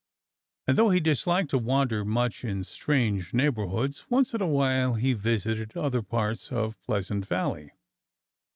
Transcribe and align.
And 0.65 0.79
though 0.79 0.89
he 0.89 0.99
disliked 0.99 1.51
to 1.51 1.59
wander 1.59 2.03
much 2.03 2.43
in 2.43 2.63
strange 2.63 3.35
neighborhoods, 3.35 4.09
once 4.09 4.33
in 4.33 4.41
a 4.41 4.47
while 4.47 4.95
he 4.95 5.13
visited 5.13 5.77
other 5.77 6.01
parts 6.01 6.51
of 6.51 6.81
Pleasant 6.81 7.27
Valley. 7.27 7.69